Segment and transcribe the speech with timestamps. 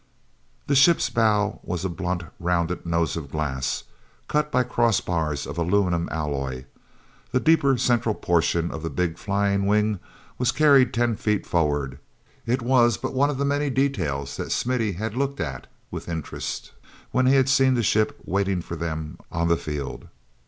[0.65, 3.83] The ship's bow was a blunt, rounded nose of glass,
[4.27, 6.65] cut by cross bars of aluminum alloy.
[7.31, 9.99] That deeper central portion of the big flying wing
[10.39, 11.99] was carried ten feet forward;
[12.47, 16.71] it was but one of many details that Smithy had looked at with interest
[17.11, 20.07] when he had seen the ship waiting for them on the field.